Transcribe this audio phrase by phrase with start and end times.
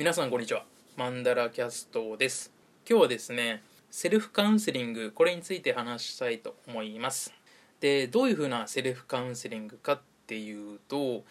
[0.00, 0.64] 皆さんこんにちは。
[0.96, 2.50] マンダラキャストです。
[2.88, 7.34] 今日はですねセルフカウンセリングこれについて話したいと思います。
[7.80, 11.22] でどういうふうなセルフカウンセリングかっていうと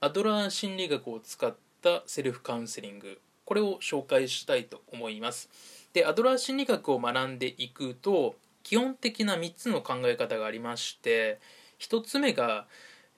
[0.00, 5.48] アドラー心理学を使ったセルフカウンセリングこれを紹介したいと思います。
[5.92, 8.34] でアドラー心理学を学んでいくと
[8.64, 11.38] 基本的な3つの考え方がありまして
[11.78, 12.66] 1つ目が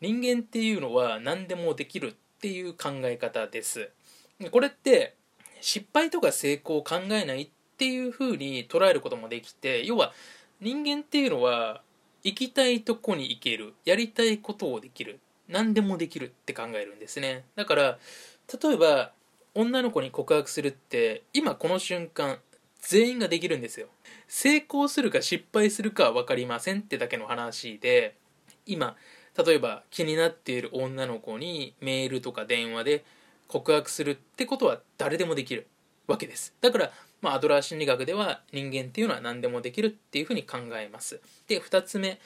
[0.02, 2.12] 人間っていうのは何でもできるっ
[2.42, 3.88] ていう考え方です。
[4.50, 5.14] これって
[5.60, 10.12] 失敗とか成功を考えないっていうふうに捉えることもできて要は
[10.60, 11.82] 人間っていうのは
[12.24, 13.74] 行きたいとこに行ける。
[13.84, 15.20] やりたいことをできる。
[15.48, 17.44] 何でもできるって考えるんですね。
[17.56, 17.98] だから
[18.62, 19.12] 例えば
[19.54, 22.38] 女の子に告白するって今この瞬間
[22.80, 23.88] 全員ができるんですよ。
[24.26, 28.14] 成功するか失敗するかは分かりませんってだけの話で
[28.66, 28.96] 今
[29.36, 33.04] 例えば気になっている女の子にメールとか電話で
[33.48, 35.66] 告白するってことは誰でもできる
[36.06, 36.54] わけです。
[36.60, 41.20] だから、まあ、アドラー心理学では人間っていうのは何でもできるっていうふうに考えます。
[41.48, 42.20] で2つ目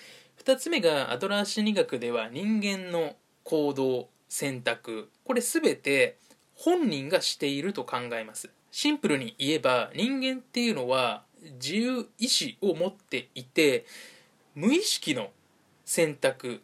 [0.44, 3.14] 2つ目がアドラー心理学では人間の
[3.44, 5.08] 行動選択。
[5.24, 6.16] これ全て
[6.54, 8.50] 本人がしていると考えます。
[8.70, 11.22] シンプルに言えば人間っていうのは
[11.60, 13.84] 自由意志を持っていて
[14.54, 15.30] 無意識の
[15.84, 16.62] 選択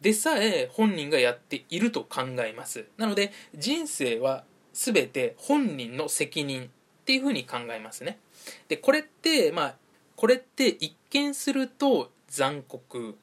[0.00, 2.86] でさえ本人がやっていると考えます。
[2.96, 6.68] なので人生は全て本人の責任っ
[7.04, 8.18] ていうふうに考えますね。
[8.68, 9.74] でこれってまあ
[10.16, 13.16] これって一見すると残酷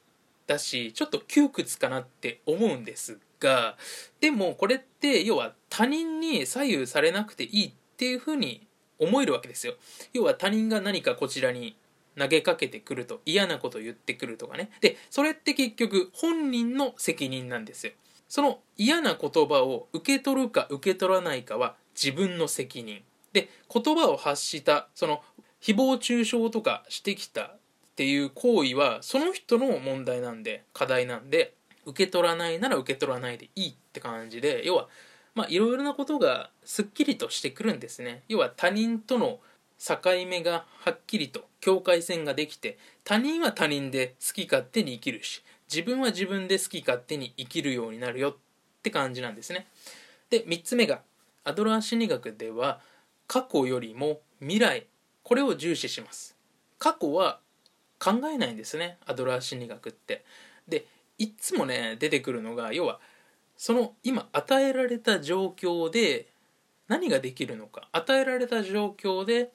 [0.46, 3.76] だしちょっと窮屈かなって思うんですが
[4.20, 8.66] でもこれって要は他人に左右されなくていいっていうふうに
[8.98, 9.74] 思えるわけですよ。
[10.12, 11.76] 要は他人が何かこちらに
[12.18, 14.70] 投げかけてくると嫌なこと言ってくるとかね。
[14.80, 17.92] でそれって結局本人の責任なんですよ。
[18.28, 23.02] その嫌な言葉を受け取るか受け取らないかは自分の責任。
[23.32, 25.22] で言葉を発したその
[25.60, 31.54] 誹謗中傷とかしてきたっていう行為はその人の問題なんで課題なんで
[31.86, 34.88] 受け取らないなら受け取らないでいいって感じで要は
[35.34, 38.22] まあいろいろなことがすっきりとしてくるんですね。
[38.28, 39.40] 要は他人との
[39.78, 45.42] 境目がはっきりと境界線ができて他人は他人で好き勝手に生きるし
[45.72, 48.36] 自分は自分で好き勝手に生きるようになるよっ
[48.82, 49.66] て感じなんですね。
[50.30, 51.02] で3つ目が
[51.42, 52.80] アドラー心理学では
[53.26, 54.86] 過去よりも未来
[55.22, 56.36] これを重視します。
[56.78, 57.40] 過去は
[57.98, 60.24] 考えないんですねアドラー心理学って。
[60.68, 60.86] で
[61.18, 63.00] いつもね出てくるのが要は
[63.56, 66.26] その今与えられた状況で
[66.88, 69.50] 何ができるのか与えられた状況で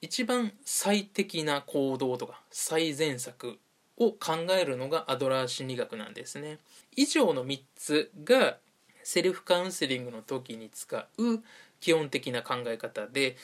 [0.00, 3.58] 一番最適な行動とか最善策
[3.96, 6.58] を考えるのがアドラー心理学なんですね。
[6.96, 8.56] 以上の3つが
[9.02, 11.40] セルフカウンセリングの時に使う
[11.80, 13.36] 基本的な考え方で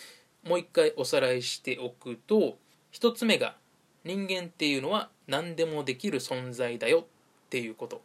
[0.45, 2.57] もう一回おさらいしておくと
[2.93, 3.57] 1つ目が
[4.05, 7.05] 人間っていうのは何でもできる存在だよっ
[7.51, 8.03] ていうこと。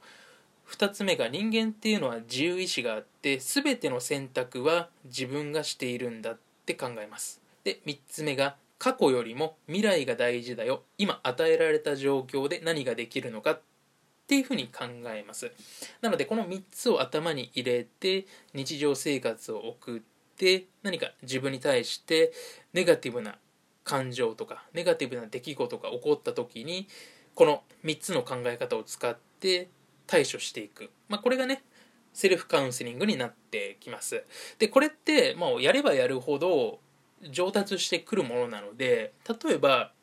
[0.69, 7.41] 2つ目が人間っていうのは自由意志があって全ての選択は自分がしているんだって考えます。
[7.63, 10.83] で3つ目が過去よりも未来が大事だよ。
[10.97, 13.61] 今与えられた状況で何ができるのかっ
[14.27, 15.51] ていうふうに考えます。
[16.01, 20.01] なのでこの3つを頭に入れて日常生活を送っ
[20.37, 22.31] て何か自分に対して
[22.73, 23.37] ネガティブな
[23.83, 26.87] 感情とかネガティブな出来事が起こった時に
[27.35, 29.69] この3つの考え方を使って
[30.11, 30.89] 対処していく。
[31.07, 31.63] まあ、これがね、
[32.11, 34.25] セルフカウンセリングになってきます。
[34.59, 36.79] で、これって、もうやればやるほど
[37.29, 39.13] 上達してくるものなので、
[39.45, 39.93] 例えば、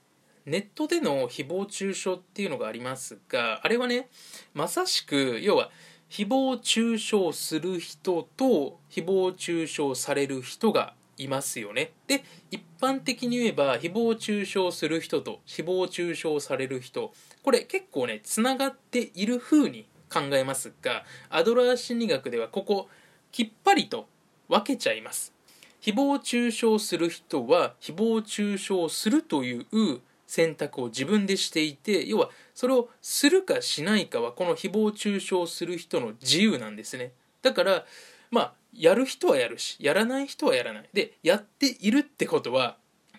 [0.46, 4.08] ネットでの誹謗中傷っていうのがありますが、あれはね、
[4.54, 5.70] まさしく、要は、
[6.08, 11.92] 誹謗中傷する人と誹謗中傷される人がいますよね。
[12.06, 22.88] で、一般的に言えば、誹謗中傷する人と誹謗中傷される人、これ結構ね、つながっている風に考えますがアドラー心理学ではここ
[23.32, 24.06] きっぱりと
[24.48, 25.32] 分けちゃいます。
[25.80, 37.12] 誹謗中傷する人は誹謗中傷するという選択を自分でしていて要はそれをするかしないかはこの誹謗中傷する人の自由なんですね。
[37.42, 37.84] だから
[38.30, 40.88] まあやる人はやるしやらない人はやらない。
[40.92, 42.76] でやっているってことは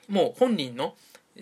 [0.07, 0.95] もう本人の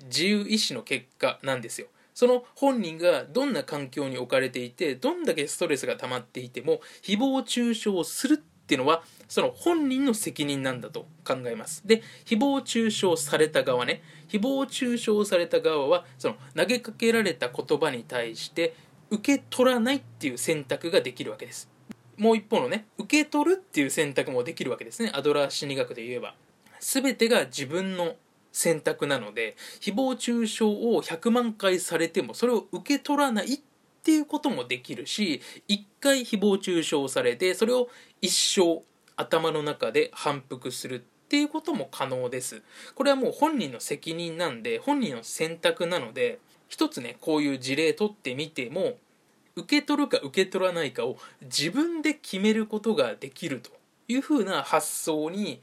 [0.06, 1.88] 自由意志の結果なんですよ。
[2.18, 11.84] その本人がどんな環境に置かれていてどんだけストレスが溜まっていても誹謗中傷をするっていうのはその本人の責任なんだと考えます。
[11.86, 14.02] で誹謗中傷された側ね。
[14.30, 18.74] 誹謗中傷された側はその投げかけられた言葉に対して
[19.12, 21.70] 受け取らないっていう選択ができるわけです。
[22.18, 25.12] もう一方のね受け取るっていう選択もできるわけですね。
[25.14, 26.34] アドラー心理学で言えば。
[26.80, 28.16] 全てが自分の
[28.58, 33.60] 選択なので誹謗中傷を100万回されてもそれを受け取らないっ
[34.04, 37.90] ていうこともできるし1回誹謗中傷されてそれを
[38.20, 38.82] 一生
[39.16, 42.62] 頭の中で反復するっていうことも可能です。
[42.96, 48.98] これはもう本人の責任なんで本人の選択なので一つねこういう事例取ってみても
[49.56, 53.72] 受け取るか受け取らないかを自分で決めることができると
[54.08, 55.62] いうふうな発想に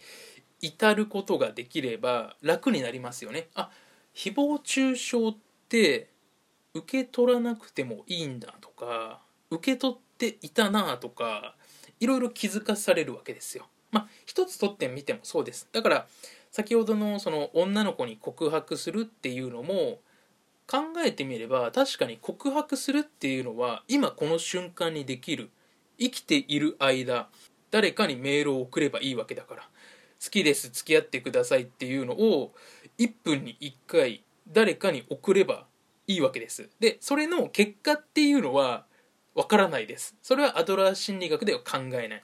[0.64, 3.48] 至ることができれば楽になりますよね。
[3.54, 3.70] あ
[4.14, 5.36] 誹謗中傷っ
[5.68, 6.08] て
[6.72, 9.20] 受け取らなくてもいいんだとか
[9.50, 11.54] 受け取っていたなとか
[12.00, 13.66] いろいろ気づかされるわけですよ。
[13.90, 15.68] まあ一つ取ってみてもそうです。
[15.72, 16.06] だから
[16.50, 20.00] 先ほどのその女の子に告白するっていうのも
[20.66, 25.50] 考えてみれば確かに告白するっていうのは今この瞬間にできる。
[25.98, 27.28] 生きている間
[27.70, 29.68] 誰かにメールを送ればいいわけだから。
[30.24, 32.52] 好きです付き合ってくださいっていうのを
[32.98, 35.66] 1分に1回誰かに送れば
[36.06, 36.68] いいわけです。
[36.80, 38.84] でそれの結果っていうのは
[39.34, 40.16] わからないです。
[40.22, 42.22] それはアドラー心理学では考えない。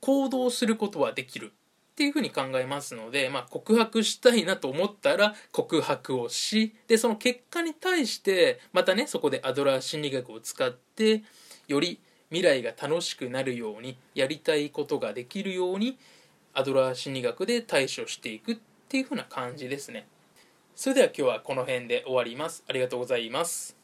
[0.00, 1.52] 行動することはできる。
[1.92, 11.22] っていうふうに考えますので、まあ、告白したいなと思ったら告白をしでその結果に対してまたねそこでアドラー心理学を使って
[11.68, 12.00] より
[12.30, 15.98] 未来が楽しくなるようにやりたいことができるように
[16.54, 18.56] アドラー心理学で対処していくっ
[18.88, 20.06] ていう風な感じですね。
[20.74, 22.64] それでは今日はこの辺で終わります。
[22.68, 23.81] ありがとうございます。